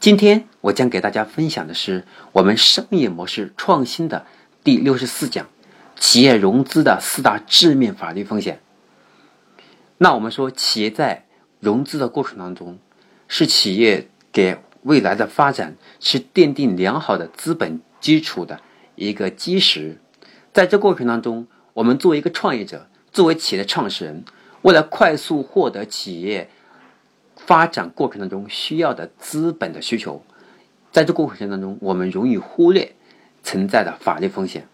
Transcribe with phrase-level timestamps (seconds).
[0.00, 4.24] 今天我将给大家分享的是我们商业模式创新的
[4.64, 5.46] 第六十四讲：
[5.98, 8.62] 企业融资的四大致命法律风险。
[9.98, 11.26] 那我们说，企业在
[11.58, 12.78] 融资的过程当中，
[13.28, 18.58] 是企业给未来的发展是奠定良好的资本基础的
[18.94, 19.98] 一个基石。
[20.54, 24.24] 在这过程当中，我们作为一个创业者，作为企业的创始人，
[24.62, 26.48] 为了快速获得企业。
[27.46, 30.22] 发展过程当中需要的资本的需求，
[30.92, 32.94] 在这过程当中，我们容易忽略
[33.42, 34.68] 存在的法律风险，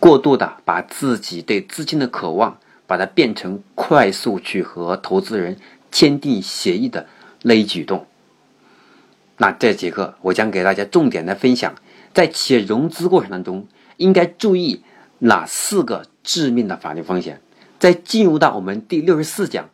[0.00, 5.58] 过度的把自己对资金的渴望，把它变成快速去和投资人
[5.92, 7.06] 签订协议的
[7.42, 8.06] 那一举动。
[9.36, 11.74] 那这节课我将给大家重点的分享，
[12.14, 13.66] 在企业融资过程当中
[13.98, 14.82] 应该注意
[15.18, 17.42] 哪四个致命的法律风险。
[17.78, 19.68] 在进入到我们第六十四讲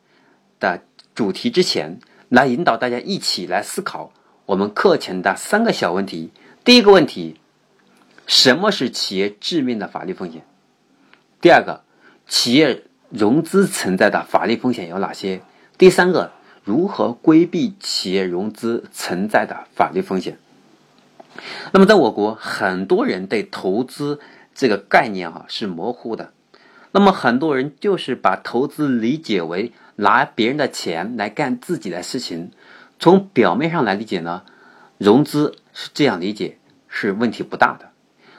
[0.58, 0.82] 的。
[1.14, 4.12] 主题之前，来引导大家一起来思考
[4.46, 6.30] 我们课前的三个小问题。
[6.64, 7.38] 第一个问题，
[8.26, 10.44] 什么是企业致命的法律风险？
[11.40, 11.82] 第二个，
[12.26, 15.42] 企业融资存在的法律风险有哪些？
[15.76, 16.32] 第三个，
[16.64, 20.38] 如何规避企业融资存在的法律风险？
[21.72, 24.20] 那么，在我国，很多人对投资
[24.54, 26.32] 这个概念啊是模糊的。
[26.92, 29.72] 那么，很多人就是把投资理解为。
[29.96, 32.50] 拿别人的钱来干自己的事情，
[32.98, 34.42] 从表面上来理解呢，
[34.96, 36.56] 融资是这样理解
[36.88, 37.90] 是问题不大的。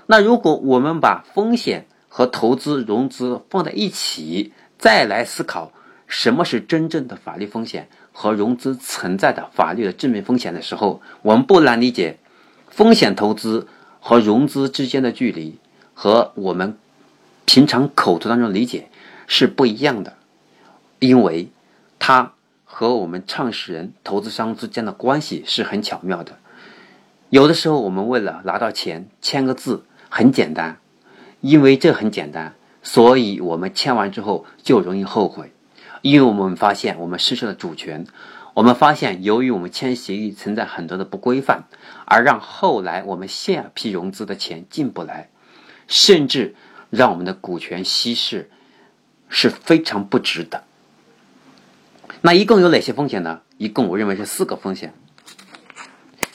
[0.08, 5.72] 那如果我们把风险和投资融资放在一起，再来思考
[6.08, 12.18] 什么是真正的法律风险和融资存在的法律的致命风险的时候，我们不难理解，
[12.68, 13.68] 风险投资
[14.00, 15.60] 和融资之间的距离
[15.94, 16.80] 和我们
[17.46, 18.90] 平常口头当中理解
[19.28, 20.18] 是不一样的。
[21.00, 21.50] 因为，
[22.00, 22.34] 它
[22.64, 26.38] 和我们创始人、投资商之间的关系是很巧妙的。
[27.30, 30.78] 有的时候，我们为了拿到钱，签个字很简单，
[31.42, 35.52] 因为这很简单，所以我们签完之后就容易后悔，
[36.02, 38.06] 因为我们发现我们失去了主权。
[38.54, 41.64] 我们发现，由于我们签协议存在很多的不规范，
[42.06, 45.30] 而让后来我们下批融资的钱进不来，
[45.88, 46.56] 甚至
[46.96, 48.52] 让我们的股权稀释，
[49.28, 50.64] 是非常不值的。
[52.22, 53.42] 那一共有哪些风险呢？
[53.58, 54.94] 一共我认为是四个风险。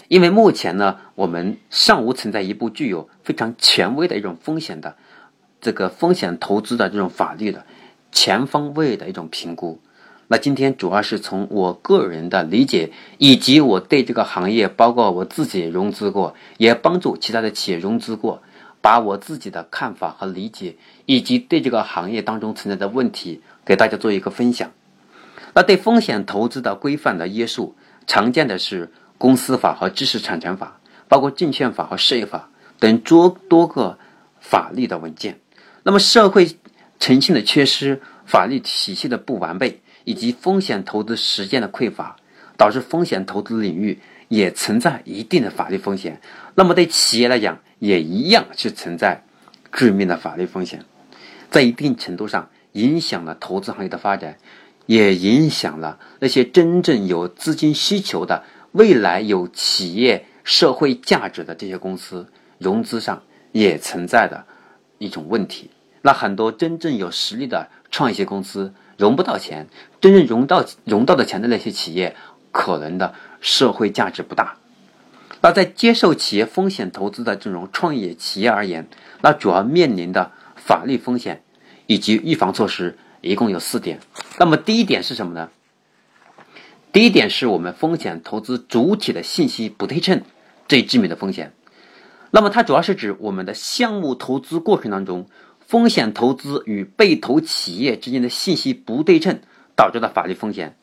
[0.09, 4.97] 因为目前呢，我们尚无存在一部具有非常权威的一种风险的
[5.61, 7.65] 这个风险投资的这种法律的
[8.11, 9.81] 全方位的一种评估。
[10.27, 18.43] 那今天主要是从我个人的理解，以及我对这个行业，包括我自己融资过，也帮助其他的企业融资过，
[18.81, 24.71] 把我自己的看法和理解，以及对这个行业当中存在的问题，给大家做一个分享。
[25.55, 33.99] 那对风险投资的规范的约束，常见的是公司法和知识产权法，包括证券法和事业法等多多个
[34.41, 35.41] 法律的文件。
[35.83, 36.57] 那么，社会
[37.01, 42.17] 诚信的缺失、法律体系的不完备，以及风险投资实践的匮乏，
[42.57, 46.21] 导致风险投资领域也存在一定的法律风险。
[46.55, 49.25] 那么，对企业来讲，也一样是存在
[49.73, 50.85] 致命的法律风险，
[51.51, 54.39] 在一定程度上影响了投资行业的发展。
[54.87, 63.23] 也影响了那些真正有资金需求的、未来有企业社会价值的这些公司，融资上
[63.53, 64.47] 也存在的
[64.97, 65.69] 一种问题。
[66.01, 69.67] 那很多真正有实力的创业公司融不到钱，
[70.01, 72.17] 真正融到融到的钱的那些企业，
[72.51, 74.57] 可能的社会价值不大。
[75.41, 78.89] 那在接受企业风险投资的这种创业企业而言，
[79.23, 81.43] 那主要面临的法律风险
[81.87, 82.99] 以及预防措施。
[83.21, 83.99] 一共有四点，
[84.39, 85.51] 那么第一点是什么呢？
[86.93, 90.23] 第一点是我们风险投资主体的信息不对称
[90.69, 91.53] 最致命的风险。
[92.31, 95.29] 那么它主要是指我们的项目投资过程当中，
[95.67, 99.41] 风险投资与被投企业之间的信息不对称
[99.75, 100.77] 导致的法律风险。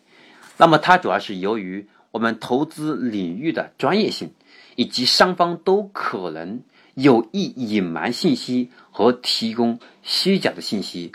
[0.58, 4.32] 那么它主要是由于我们投资领域的专业性，
[4.78, 6.62] 以及双方都可能
[6.94, 11.12] 有意隐瞒信息和提供虚假的信息。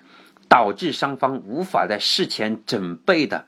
[0.46, 3.44] 导致双方无法在事前准备的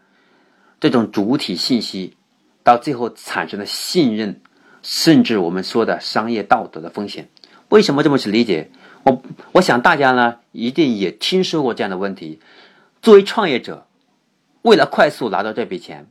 [0.78, 2.16] 这种主体信息，
[2.62, 4.40] 到最后产生的信任
[4.82, 7.28] 甚至我们说的商业道德的风险。
[7.70, 8.70] 为什么这么去理解？
[9.02, 9.20] 我
[9.50, 12.38] 我想大家呢一定也听说过这样的问题。
[13.02, 13.88] 作为创业者，
[14.62, 16.06] 为了快速拿到这笔钱，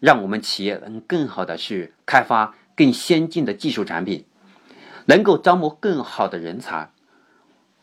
[0.00, 4.24] 让我们企业能更好的去开发更先进的技术产品，
[5.06, 6.90] 能够招募更好的人才，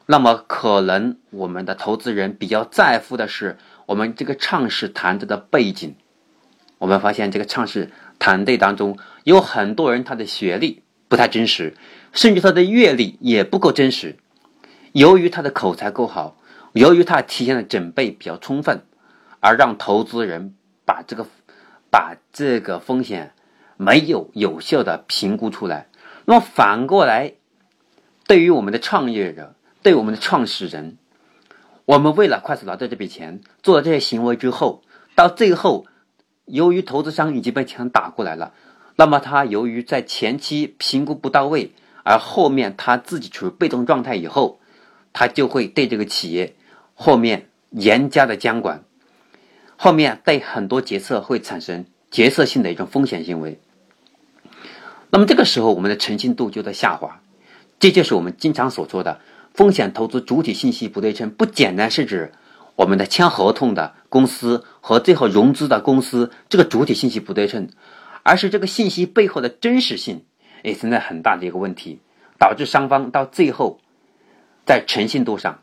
[0.05, 3.57] 那么可能我们的投资人比较在乎的是
[3.87, 5.95] 我们这个创始团队的背景。
[6.77, 11.75] 我们发现这个创始团队当中有很多人，他的学历不太真实，
[12.11, 14.17] 甚至他的阅历也不够真实。
[14.91, 16.37] 由于他的口才够好，
[16.73, 18.81] 由于他提前的准备比较充分，
[19.39, 20.53] 而让投资人
[20.85, 21.25] 把这个
[21.93, 23.35] 把这个风险
[23.77, 25.89] 没有有效的评估出来。
[26.25, 27.33] 那么反过来，
[28.25, 29.53] 对于我们的创业者，
[29.83, 30.97] 对我们的创始人，
[31.85, 34.81] 我们为了快速拿到这笔钱，做了这些行为之后，
[35.13, 35.85] 到最后，
[36.45, 38.55] 由于投资商已经被钱打过来了，
[38.95, 44.59] 那么他由于在前期评估不到位，而后面他自己处于被动状态以后。
[45.15, 46.55] 他就会对这个企业
[46.95, 48.83] 后面严加的监管，
[49.77, 53.59] 后面对很多决策会产生决策性的一种风险行为。
[55.09, 57.21] 那么这个时候，我们的诚信度就在下滑。
[57.79, 59.19] 这就是我们经常所说的
[59.53, 62.31] 风险投资主体信息不对称，不简单是指
[62.75, 67.69] 我们的签合同的公司和最后融资的公司这个主体信息不对称，
[68.23, 70.23] 而是这个信息背后的真实性
[70.63, 71.99] 也存在很大的一个问题，
[72.39, 73.79] 导致双方到最后。
[74.65, 75.59] 在诚信度上，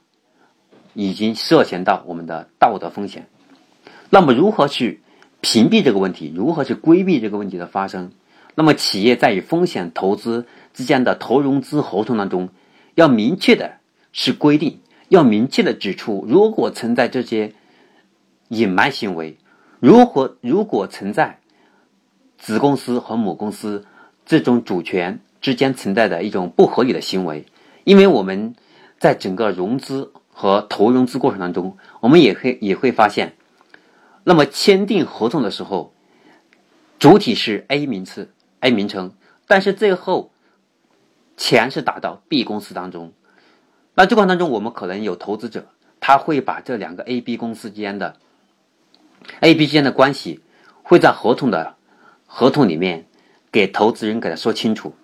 [0.93, 3.31] 已经涉嫌到我们的道德风险。
[4.11, 5.01] 那么，如何去
[5.41, 6.33] 屏蔽这个问题？
[6.35, 8.13] 如何去规避这个问题的发生？
[8.55, 12.51] 那么，企业在与风险投资之间的投融资合同当中，
[12.95, 13.79] 要明确的
[14.13, 17.55] 是规定，要明确的指出，如果存在这些
[18.49, 19.39] 隐瞒行为，
[19.79, 21.39] 如何如果存在
[22.37, 23.87] 子公司和母公司
[24.27, 27.47] 这种主权之间存在的一种不合理的行为，
[27.85, 28.55] 因为我们。
[28.99, 33.33] 在整个融资和投融资过程当中，我们也会也会发现，
[34.25, 35.93] 那么签订合同的时候，
[36.99, 38.31] 主体是 A 名次
[38.61, 39.13] A 名称，
[39.47, 40.31] 但是最后
[41.37, 43.13] 钱是打到 B 公司当中。
[43.95, 45.67] 那这过程当中，我们可能有投资者，
[46.01, 48.17] 他会把这两个 A、B 公司间的
[49.41, 50.41] A、B 之间的关系，
[50.83, 51.75] 会在合同的
[52.27, 53.07] 合同里面
[53.51, 54.95] 给投资人给他说清楚。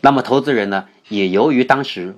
[0.00, 2.16] 那么投资人呢，也由于当时。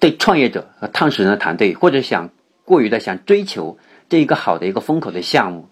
[0.00, 2.30] 对创业者和创始人的团队，或者想
[2.64, 5.68] 过于的想追求这一个好的一个风口的项目，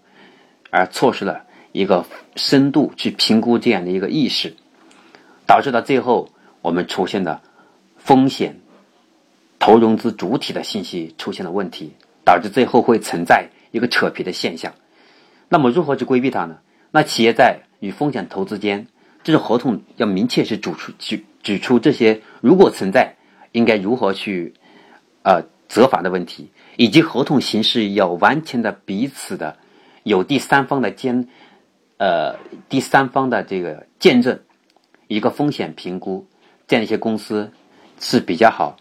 [0.71, 2.05] 而错失了一个
[2.35, 4.55] 深度去评估这样的一个意识，
[5.47, 6.29] 导致到最后
[6.63, 7.41] 我们出现的
[7.97, 8.61] 风险
[9.59, 11.93] 投融资主体的信息出现了问题，
[12.25, 14.75] 导致最后会存在一个扯皮的现象。
[15.49, 16.59] 那么如何去规避它呢？
[16.91, 18.87] 那企业在与风险投资间，
[19.23, 23.17] 这种合同要明确是指出指指出这些如果存在。
[23.53, 24.53] 应该如何去，
[25.23, 29.57] 呃，责罚的问题，以及合同形式要完全的彼此的
[30.03, 31.29] 有第三方的监，
[31.99, 32.37] 呃，
[32.69, 34.41] 第三方的这个见证，
[35.09, 36.27] 一个风险评估，
[36.67, 37.53] 这样一些公司
[37.99, 38.77] 是比较好。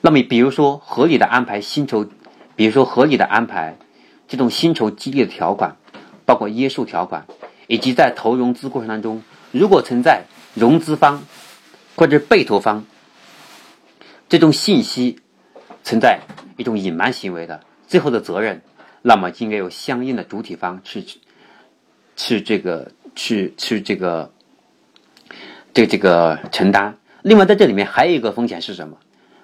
[0.00, 2.06] 那么，比如说合理的安排薪酬，
[2.54, 3.76] 比如说合理的安排
[4.28, 5.76] 这种薪酬激励的条款，
[6.24, 7.26] 包括约束条款，
[7.66, 10.24] 以及在投融资过程当中，如果存在
[10.54, 11.24] 融资方
[11.96, 12.84] 或者被投方。
[14.28, 15.20] 这种信息
[15.86, 16.18] 存在
[16.56, 18.60] 一种隐瞒行为的最后的责任，
[19.02, 21.06] 那么就应该由相应的主体方去
[22.16, 24.32] 去这个去去这个
[25.72, 26.98] 这这个承担。
[27.22, 28.98] 另外，在这里面还有一个风险是什么？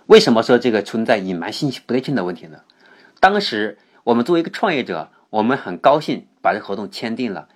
[0.06, 2.62] 为什么说这个存在隐瞒信息不对称的问题呢？
[3.20, 7.46] 当时我们作为一个创业者，我们很高兴把这合同签订了，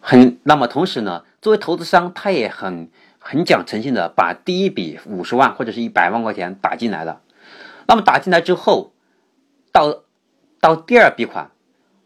[0.00, 2.90] 很那么同时呢，作为投资商，他也很。
[3.18, 7.22] 很讲诚信的，把第一笔五十万或者是一百万块钱打进来了。
[7.86, 8.92] 那么打进来之后，
[9.72, 10.02] 到
[10.60, 11.50] 到第二笔款，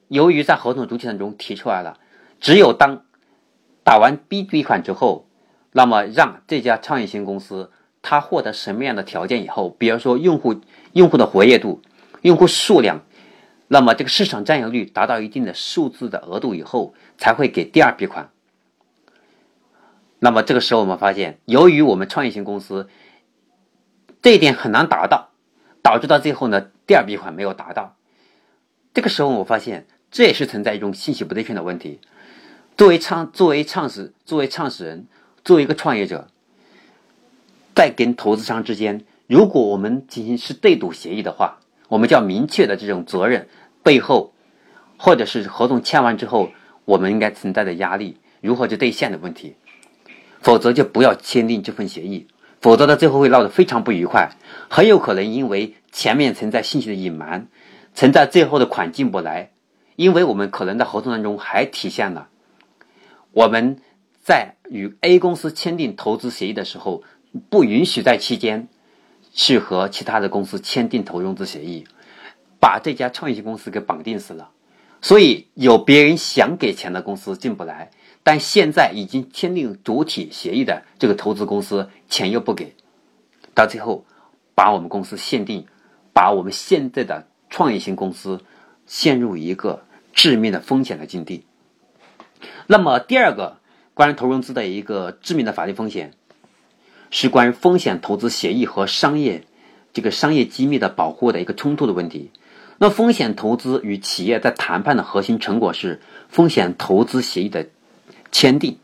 [0.08, 1.98] 由于在合同主体当中提出来了，
[2.38, 3.04] 只有当
[3.82, 5.26] 打完 B 笔款之后，
[5.72, 7.70] 那么让这家创业型公司
[8.02, 10.60] 它获得什么样的条件以后，比如说用户
[10.92, 11.80] 用户的活跃度、
[12.22, 13.02] 用户数量，
[13.68, 18.30] 那么这个市场占有率达到一定的数字的额度以后，才会给第二笔款。
[20.18, 22.90] 那么这个时候，我们发现，由于我们创业型公司
[24.20, 25.29] 这一点很难达到，
[25.82, 27.96] 导致到最后呢，第二笔款没有达到。
[28.94, 32.00] 这个时候，我发现这也是存在一种信息不对称的问题。
[32.76, 35.06] 作为创作为创始作为创始人，
[35.44, 36.28] 作为一个创业者，
[37.74, 41.58] 在跟投资商之间，如果我们进行是对赌协议的话，
[41.88, 43.48] 我们就要明确的这种责任
[43.82, 44.32] 背后，
[44.96, 46.50] 或者是合同签完之后，
[46.84, 48.18] 我们应该存在的压力。
[48.40, 49.56] 如何去兑现的问题。
[50.40, 52.26] 否则就不要签订这份协议，
[52.60, 54.32] 否则到最后会闹得非常不愉快，
[54.68, 57.48] 很有可能因为前面存在信息的隐瞒，
[57.94, 59.52] 存在最后的款进不来，
[59.96, 62.28] 因为我们可能在合同当中还体现了
[63.32, 63.78] 我们
[64.22, 67.02] 在与 A 公司签订投资协议的时候，
[67.48, 68.68] 不允许在期间
[69.32, 71.86] 去和其他的公司签订投融资协议，
[72.60, 74.50] 把这家创业型公司给绑定死了，
[75.00, 77.90] 所以有别人想给钱的公司进不来。
[78.22, 82.74] 但现在已经签订主体协议的这个投资公司钱又不给，
[83.54, 84.04] 到最后
[84.54, 85.66] 把我们公司限定，
[86.12, 88.40] 把我们现在的创业型公司
[88.86, 91.46] 陷入一个致命的风险的境地。
[92.66, 93.58] 那么第二个
[93.94, 96.12] 关于投融资的一个致命的法律风险，
[97.10, 99.44] 是关于风险投资协议和商业
[99.92, 102.30] 这个商业机密的保护的一个冲突的问题。
[102.78, 107.66] 那风险投资与企业在谈判的核心成果是风险投资协议的。
[108.32, 108.78] 签订，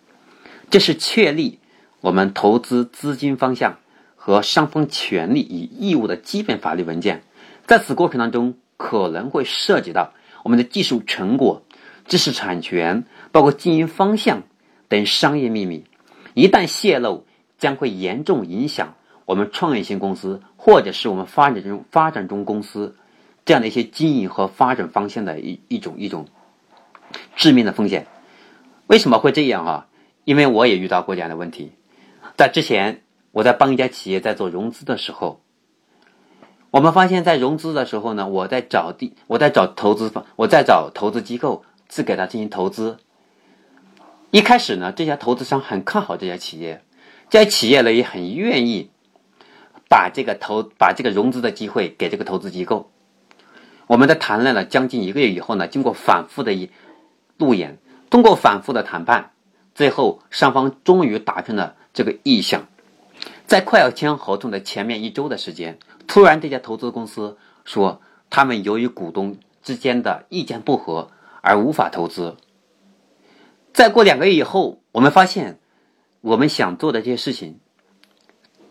[0.70, 1.58] 这是确立
[2.00, 3.78] 我们投资资金方向
[4.16, 7.22] 和双方权利与义务的基本法律文件。
[7.66, 10.12] 在此过程当中，可能会涉及到
[10.44, 11.62] 我们的技术成果、
[12.06, 14.42] 知识产权，包括经营方向
[14.88, 15.84] 等商业秘密。
[16.34, 17.24] 一旦泄露，
[17.58, 22.94] 将会严重影响我们创业型公司或者是我们发展中发展中公司
[23.44, 26.26] 这样的一些经营和发展方向的一一种一种
[27.34, 28.06] 致命的风险。
[28.86, 29.86] 为什么会这样啊？
[30.24, 31.72] 因为我也遇到过这样的问题。
[32.36, 33.02] 在之前，
[33.32, 35.40] 我在帮一家企业在做融资的时候，
[36.70, 42.98] 我们发现，在融资的时候呢，我在找地，我在找投资方，我在找投资机构去给他进行投资。
[44.30, 46.82] 一开始呢，这家投资商很看好这家企业，
[47.30, 48.90] 这家企业呢也很愿意
[49.88, 52.90] 把这个投把这个融资的机会给这个投资机构。
[53.86, 56.70] 我们在谈论了将近一个月以后呢，经过反复的一
[57.36, 57.78] 路演。
[58.10, 59.32] 通过反复的谈判，
[59.74, 62.66] 最后双方终于达成了这个意向。
[63.46, 71.10] 在快要签合同的前面一周的时间，突然这家投资公司说，他们由于股东之间的意见不合
[71.40, 72.36] 而无法投资。
[73.72, 75.60] 再过两个月以后，我们发现，
[76.20, 77.60] 我们想做的这些事情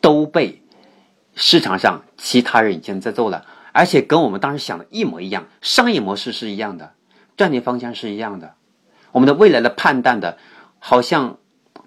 [0.01, 0.63] 都被
[1.35, 6.93] 市场上其他人已经在做了，而且跟我们当时想的一模一样，商业模式是一样的，
[7.37, 8.54] 战略方向是一样的。
[9.15, 10.37] 我们的未来的判断的，
[10.77, 11.37] 好像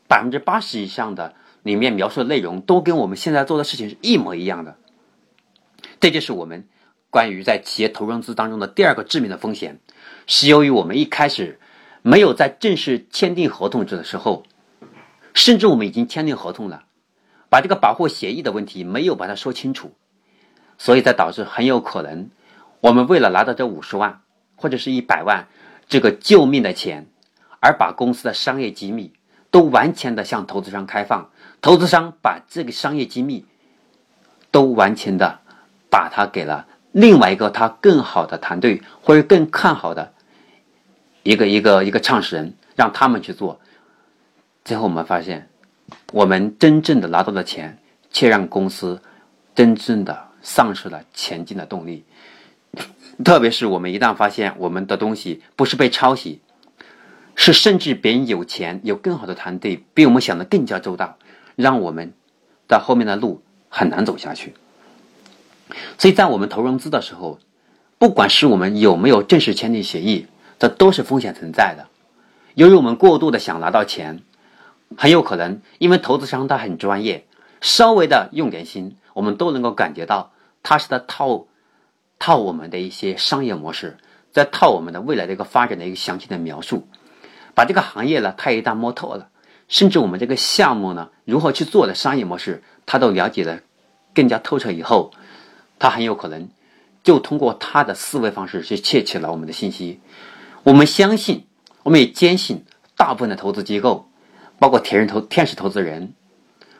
[0.07, 4.79] 百分之八十以上的里面描述的内容都跟我们现在做的事情是一模一样的。
[6.01, 6.67] 这就是我们
[7.11, 9.79] 关于在企业投融资当中的第二个致命的风险，
[10.27, 11.61] 是由于我们一开始
[12.01, 14.45] 没有在正式签订合同的时候，
[15.35, 16.85] 甚至我们已经签订合同了，
[17.51, 19.93] 把这个保护协议的问题没有把它说清楚，
[20.79, 22.31] 所以才导致很有可能
[22.81, 24.23] 我们为了拿到这五十万
[24.57, 25.49] 或者是一百万
[25.89, 27.07] 这个救命的钱。
[27.61, 29.13] 而把公司的商业机密
[29.51, 33.47] 都完全的向投资商开放，投资商把这个商业机密
[34.51, 35.41] 都完全的
[35.91, 40.13] 把它给了另外一个他更好的团队或者更看好的
[41.23, 43.61] 一个一个一个创始人，让他们去做。
[44.65, 45.49] 最后我们发现，
[46.13, 47.79] 我们真正的拿到的钱，
[48.11, 49.03] 却让公司
[49.55, 52.05] 真正的丧失了前进的动力。
[53.25, 56.41] 特别是我们一旦发现我们的东西不是被抄袭。
[57.41, 61.17] 是，甚至别人有钱，有更好的团队，比我们想的更加周到，
[61.55, 62.13] 让我们
[62.69, 64.55] 在后面的路很难走下去。
[65.99, 67.39] 所以在我们投融资的时候，
[67.97, 70.27] 不管是我们有没有正式签订协议，
[70.59, 71.87] 这都是风险存在的。
[72.55, 74.21] 由于我们过度的想拿到钱，
[74.97, 77.25] 很有可能因为投资商他很专业，
[77.61, 80.33] 稍微的用点心，我们都能够感觉到
[80.65, 81.47] 他是在套
[82.19, 83.97] 套我们的一些商业模式，
[84.33, 86.89] 在套我们的未来的一个发展的一个详细的描述。
[87.59, 89.31] 把这个行业呢，他一旦摸透了，
[89.67, 93.65] 甚至我们这个项目呢，如何去做的商业模式，他都了解的
[94.15, 95.11] 更加透彻以后，
[95.81, 96.51] 他很有可能
[97.03, 99.99] 就通过他的思维方式去窃取了我们的信息。
[100.63, 101.47] 我们相信，
[101.83, 102.65] 我们也坚信，
[102.97, 104.09] 大部分的投资机构，
[104.61, 106.13] 包括天人投天使投资人，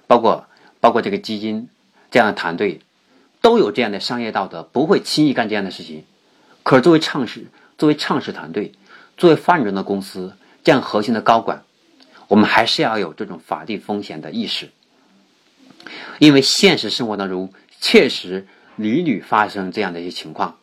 [0.07, 0.47] 包括
[0.79, 1.69] 包括这个基金
[2.13, 2.83] 这样的团队，
[3.41, 6.05] 都有这样的商业道德，不会轻易干这样的事情。
[6.63, 8.71] 可是作为创始，作为创始团队，
[9.17, 10.37] 作为发展中的公司。
[10.69, 11.65] 这样核心的高管，
[12.27, 14.69] 我们还是要有这种法律风险的意识，
[16.19, 18.47] 因为现实生活当中确实
[18.77, 20.59] 屡屡发生这样的一些情况。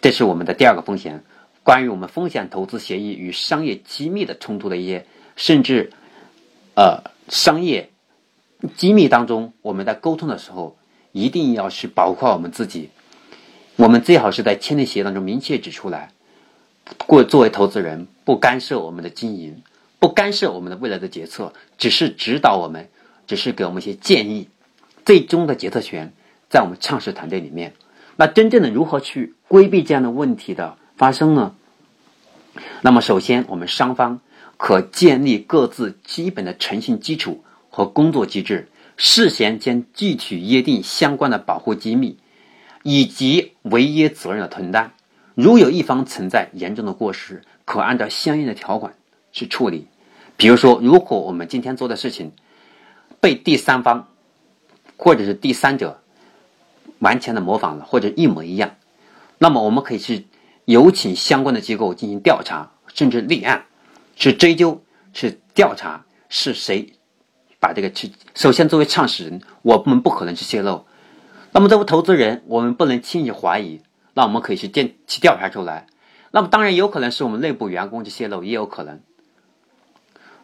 [0.00, 1.22] 这是我们的第二个风险，
[1.62, 5.06] 关于我们风险投资协议与商业机密的冲突的一些，
[5.36, 5.92] 甚至
[6.74, 7.90] 呃商业
[8.76, 10.76] 机密当中，我们在沟通的时候
[11.12, 12.90] 一定要去保护好我们自己，
[13.76, 16.10] 我们最好是在签订协议当中明确指出来。
[17.06, 19.62] 过作为投资人，不干涉我们的经营，
[19.98, 22.88] 不干涉我们的未来的决策，只是指导我们，
[23.26, 24.48] 只是给我们一些建议。
[25.04, 26.12] 最终的决策权
[26.48, 27.74] 在我们创始团队里面。
[28.16, 31.54] 那真正的如何去规避这样的问题的发生呢？
[32.82, 34.20] 那么，首先我们双方
[34.56, 42.18] 可建立各自基本的诚信基础和工作机制，事先将具体约定相关的保护机密
[42.82, 44.92] 以及违约责任的承担。
[45.34, 48.94] 如有一方存在严重的过失，可按照相应的条款
[49.32, 49.88] 去处理。
[50.36, 52.32] 比如说，如果我们今天做的事情
[53.20, 54.08] 被第三方
[54.96, 56.02] 或者是第三者
[56.98, 58.76] 完全的模仿了，或者一模一样，
[59.38, 60.26] 那么我们可以去
[60.64, 63.66] 有请相关的机构进行调查，甚至立案，
[64.16, 66.94] 去追究，去调查是谁
[67.60, 68.10] 把这个去。
[68.34, 70.86] 首先，作为创始人，我们不可能去泄露；
[71.52, 73.80] 那么作为投资人，我们不能轻易怀疑。
[74.14, 75.86] 那我们可以去调去调查出来。
[76.32, 79.00] 那么当然有可能是我们内部员工去泄露，也有可能。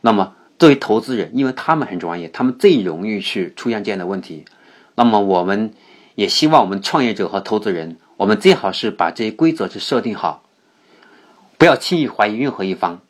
[0.00, 4.45] 那么作为投资人，因为他们很专业，他们最容易去出现这样的问题。
[4.95, 5.73] 那么我们
[6.14, 10.45] 也希望我们创业者和投资人，我们最好是把这些规则去设定好，
[11.57, 13.00] 不要轻易怀疑任何一方，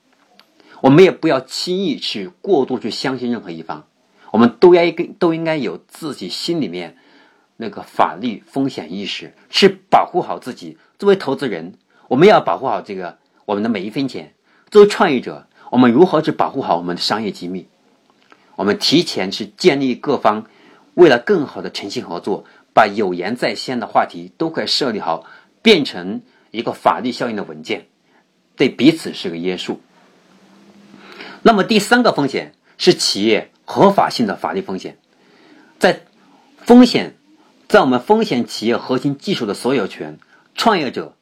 [0.81, 3.87] 我们也不要轻易去过度去相信任何一方。
[4.31, 6.97] 我们都应该都应该有自己心里面
[7.57, 10.77] 那个法律风险意识，去保护好自己。
[10.99, 11.75] 作为投资人，
[12.09, 14.33] 我们要保护好这个我们的每一分钱；
[14.71, 17.69] 作为创业者，我们如何去保护好我们的商业机密？
[18.57, 20.47] 我们提前去建立各方。
[20.95, 25.25] 为了更好的诚信合作，把有言在先的话题都快设立好，
[25.63, 27.87] 变成一个法律效应的文件，
[28.57, 29.81] 对彼此是个约束。
[31.43, 34.99] 那么第三个风险是企业合法性的法律风险，
[35.79, 36.01] 在
[36.57, 37.15] 风险，
[37.69, 40.19] 在我们风险企业核心技术的所有权，
[40.57, 41.15] 创业者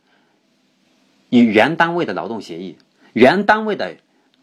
[1.30, 2.76] 与原单位的劳动协议，
[3.12, 3.96] 原单位的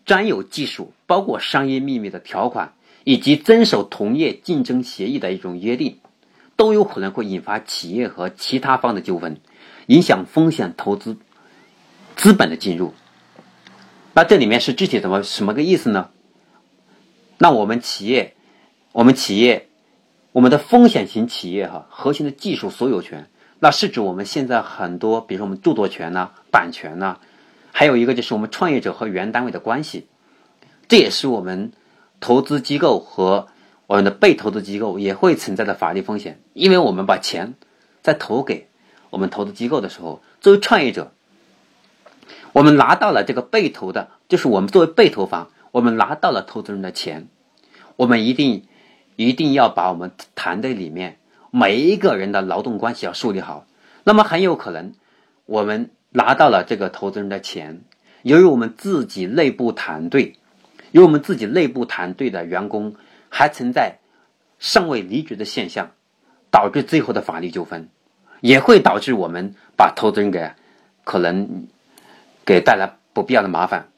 [0.06, 2.74] 专有技术，包括商业秘密的条款。
[3.06, 5.98] 以及遵守同业竞争协议的一种约定，
[6.56, 9.42] 都有可能会引发企业和其他方的纠纷，
[9.88, 11.18] 影响风险投资
[12.16, 12.94] 资本的进入。
[14.14, 16.12] 那这里面是具体怎么什么个意思呢？
[17.38, 18.36] 那我们企业，
[18.94, 19.68] 我们企业，
[20.32, 23.30] 我们的风险型企业哈，核心的技术所有权，
[23.64, 27.16] 那是指我们现在很多，比如说我们著作权呐、版权呐，
[27.72, 30.08] 还有一个就是我们创业者和原单位的关系，
[30.90, 31.72] 这也是我们。
[32.20, 33.48] 投资机构和
[33.86, 37.56] 我们的被投资机构也会存在的法律风险，因为我们把钱
[38.02, 38.70] 在投给
[39.10, 41.12] 我们投资机构的时候，作为创业者，
[42.54, 47.28] 我们拿到了这个被投的，就是我们作为被投方，我们拿到了投资人的钱，
[47.98, 48.64] 我们一定
[49.18, 51.18] 一定要把我们团队里面
[51.56, 53.68] 每一个人的劳动关系要树立好。
[54.04, 54.96] 那么很有可能，
[55.46, 57.82] 我们拿到了这个投资人的钱，
[58.24, 60.36] 由于我们自己内部团队。
[60.90, 62.96] 由我们自己内部团队的员工
[63.30, 63.98] 还存在
[64.58, 65.92] 尚未离职的现象，
[66.50, 67.90] 导致最后的法律纠纷，
[68.42, 70.52] 也会导致我们把投资人给
[71.04, 71.68] 可能
[72.46, 73.90] 给带来不必要的麻烦。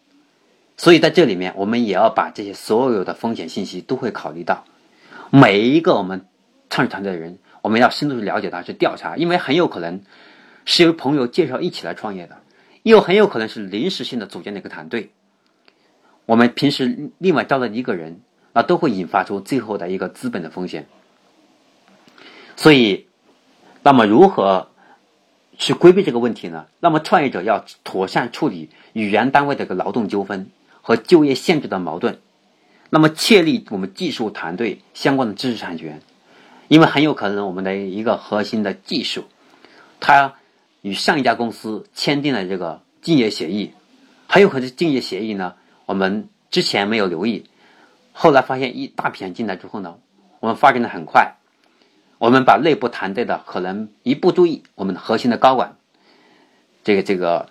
[0.78, 4.66] 所以在这里面，我们也要把这些所有的风险信息都会考虑到。
[5.30, 6.26] 每一个我们
[6.70, 10.04] 创始团队的人，我们要深度去了解他，去调查，因为很有可能
[10.66, 12.38] 是由朋友介绍一起来创业的，
[12.84, 15.10] 又很有可能是临时性的组建的一个团队。
[16.28, 18.22] 我们平时另外招了一个人，
[18.54, 20.86] 那都会引发出最后的一个资本的风险。
[22.56, 23.08] 所以，
[23.82, 24.70] 那么如何
[25.58, 26.68] 去规避这个问题呢？
[26.80, 30.52] 那么创业者要妥善处理与原单位的一个劳动纠纷
[30.84, 32.20] 和就业限制的矛盾。
[32.92, 36.04] 那么确立我们技术团队相关的知识产权，
[36.68, 39.26] 因为很有可能我们的一个核心的技术，
[40.00, 40.36] 它
[40.82, 43.74] 与上一家公司签订了这个竞业协议，
[44.28, 45.56] 很有可能竞业协议呢。
[45.86, 47.46] 我们之前没有留意，
[48.12, 49.98] 后来发现一大批人进来之后呢，
[50.40, 51.36] 我们发展的很快。
[52.18, 55.76] 我们把内部团队的可能一不注意，我们的核心的高管，
[56.84, 57.50] 这个这个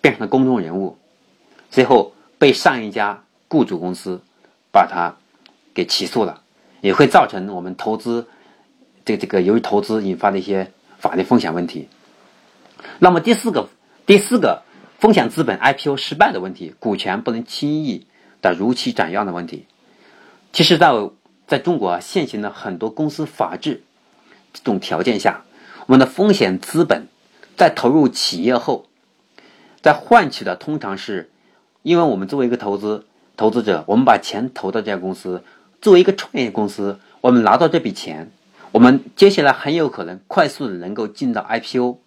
[0.00, 0.98] 变成了公众人物，
[1.70, 4.20] 最后被上一家雇主公司
[4.70, 5.16] 把他
[5.74, 6.42] 给起诉了，
[6.82, 8.28] 也会造成我们投资
[9.04, 11.88] 这这个由于投资引发的一些法律风险问题。
[12.98, 13.68] 那么第四个，
[14.06, 14.62] 第四个。
[14.98, 18.06] 风险资本 IPO 失败的问题，股权不能轻易
[18.40, 19.66] 的如期转让的问题，
[20.52, 20.92] 其实，在
[21.48, 23.82] 在中国啊，现行的很多公司法治
[24.52, 25.42] 这种条件下，
[25.86, 27.08] 我们的风险资本
[27.56, 28.86] 在投入企业后，
[29.80, 31.32] 在换取的通常是，
[31.82, 33.04] 因为我们作为一个投资
[33.36, 35.42] 投资者，我们把钱投到这家公司，
[35.80, 38.30] 作为一个创业公司，我们拿到这笔钱，
[38.72, 41.98] 我们接下来很有可能快速的能够进到 IPO，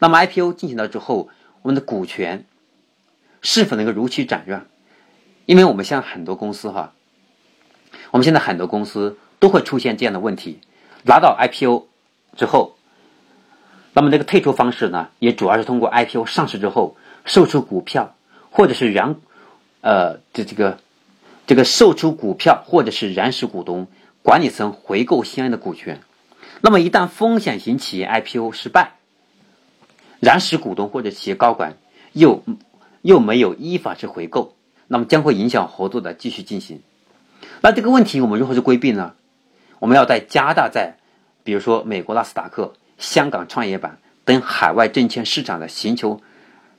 [0.00, 1.30] 那么 IPO 进行了之后。
[1.62, 2.44] 我们的股权
[3.40, 4.66] 是否能够如期转让？
[5.46, 6.92] 因为我们现在很多公司哈，
[8.10, 10.60] 我们现在很多公司都会出现这样的问题：
[11.04, 11.86] 拿到 IPO
[12.36, 12.76] 之后，
[13.94, 18.14] 那么这个退出方式呢，也主要是通过 IPO 上市之后售出股票，
[18.50, 19.16] 或者是原
[19.80, 20.78] 呃这这个
[21.46, 23.86] 这个售出股票，或者是原始股东
[24.22, 26.02] 管理层回购相应的股权。
[26.64, 28.92] 那么一旦风险型企业 IPO 失败，
[30.20, 31.76] 原始股东或者企业高管
[32.14, 32.42] 又
[33.02, 34.56] 又没有依法去回购，
[34.88, 36.80] 那么将会影响合作的继续进行。
[37.60, 39.12] 那这个问题我们如何去规避呢？
[39.78, 40.96] 我们要在加大在，
[41.42, 46.22] 比如说美国纳斯达克、香港创业板等海外证券市场的寻求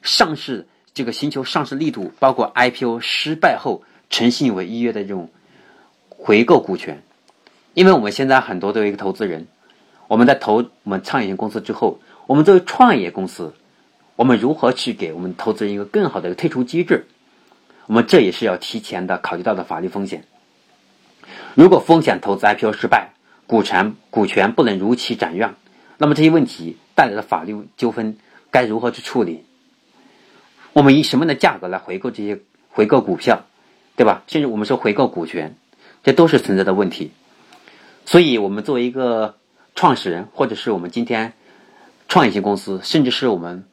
[0.02, 5.30] 上市这个寻求上市力度，包括 IPO 失败后诚信为依约的这种
[6.10, 7.04] 回购股权。
[7.76, 9.45] 因为我们现在很多的一个投资人，
[10.08, 13.54] 我们在投我们创业公司之后，我们作为创业公司。
[14.18, 17.06] 我们如何去给我们投资人一个更好的一个退出机制？
[17.86, 20.24] 我们这也是要提前的考虑到的法律风险。
[21.54, 23.10] 如果风险投资 IPO 失败，
[23.46, 25.56] 股权股权不能如期转让，
[25.98, 28.15] 那么这些问题带来的法律纠纷
[28.52, 29.44] 该如何去处理？
[30.72, 32.39] 我们以什么样的价格来回购这些
[32.70, 33.44] 回购股票，
[33.98, 34.24] 对吧？
[34.28, 35.58] 甚至我们说回购股权，
[36.04, 37.12] 这都是存在的问题。
[38.06, 39.36] 所以，我们作为一个
[39.76, 41.34] 创始人，或者是我们今天
[42.08, 43.66] 创业型公司，甚至是我们。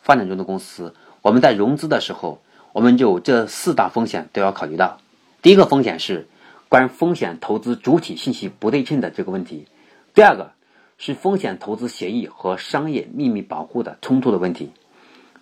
[0.00, 2.40] 发展中的公司，我们在融资的时候，
[2.72, 5.02] 我们就这四大风险都要考虑到。
[5.42, 6.26] 第一个风险是
[6.70, 9.66] 关于风险投资主体信息不对称的这个问题；
[10.14, 10.52] 第二个
[10.96, 14.68] 是风险投资协议和商业秘密保护的冲突的问题；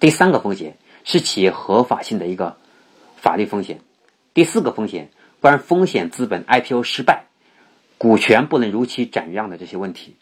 [0.01, 2.57] 第三个风险是企业合法性的一个
[3.17, 3.77] 法律风险；
[4.35, 7.26] 第四个风险关于风险资本 IPO 失败、
[7.99, 10.17] 股权不能如期转让的这些问题。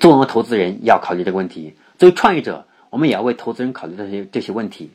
[0.00, 2.66] 作为投资人要考虑这个问题，作为创业者。
[2.88, 4.90] 我们也要为投资人考虑这些这些问题，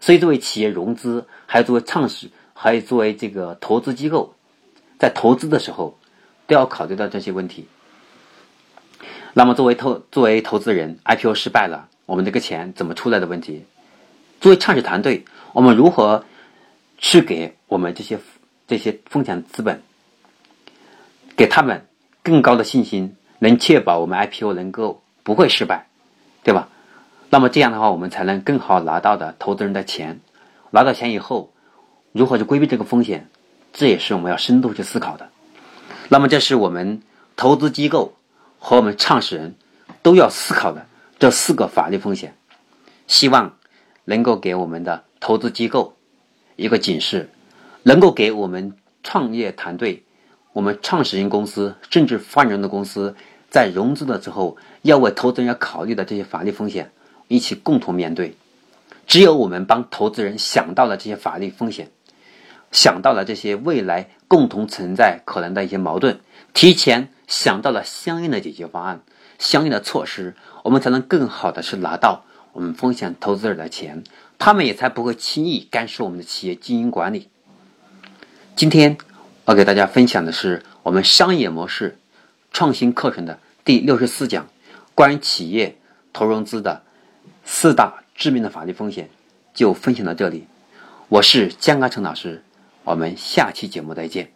[0.00, 4.34] 所以作为企业融资，还有作为创始，还有作为这个投资机构，
[4.98, 5.98] 在投资的时候
[6.46, 7.66] 都要考虑到这些问题。
[9.32, 13.64] 那么，作为投作为投资人，IPO 失败了，我们这个钱怎么出来的问题？
[14.40, 16.24] 作为创始团队，我们如何
[16.98, 18.20] 去给我们这些
[18.68, 19.82] 这些风险资本，
[21.36, 21.86] 给他们
[22.22, 25.86] 更高的信心，能确保我们 IPO 能够不会失败，
[26.42, 26.68] 对吧？
[27.28, 30.20] 那么这样的话，我们才能更好拿到的投资人的钱。
[30.70, 31.52] 拿到钱以后，
[32.12, 33.28] 如何去规避这个风险，
[33.72, 35.28] 这也是我们要深度去思考的。
[36.08, 37.02] 那么，这是我们
[37.36, 38.14] 投资机构
[38.58, 39.56] 和我们创始人
[40.02, 40.86] 都要思考的
[41.18, 42.34] 这四个法律风险。
[43.06, 43.56] 希望
[44.04, 45.96] 能够给我们的投资机构
[46.56, 47.28] 一个警示，
[47.82, 50.04] 能够给我们创业团队、
[50.56, 53.14] 我们创始人公司甚至发展的公司
[53.50, 56.92] 在融资的时候，要为投资人要考虑的这些法律风险。
[57.28, 58.34] 一起共同面对。
[59.06, 61.90] 只有我们帮投资人想到了这些法律风险，
[62.72, 66.20] 想到了这些未来共同存在可能的一些矛盾，
[66.54, 69.02] 提前想到了相应的解决方案、
[69.38, 74.02] 相应的措施，我们才能更好的是拿到我们风险投资者的钱，
[74.38, 77.28] 他们也才不会轻易干涉我们的企业经营管理。
[78.54, 78.96] 今天
[79.46, 81.96] 我给大家分享的是我们商业模式
[82.52, 84.48] 创新课程的第六十四讲，
[84.94, 85.78] 关于企业
[86.12, 86.82] 投融资的。
[87.48, 89.08] 四大致命的法律风险
[89.54, 90.48] 就分享到这里，
[91.08, 92.42] 我是江刚成老师，
[92.82, 94.35] 我们下期节目再见。